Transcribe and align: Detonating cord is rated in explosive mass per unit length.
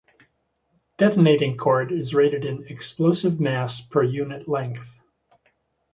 Detonating 0.97 1.57
cord 1.57 1.91
is 1.91 2.15
rated 2.15 2.43
in 2.43 2.65
explosive 2.67 3.39
mass 3.39 3.81
per 3.81 4.01
unit 4.01 4.47
length. 4.47 4.99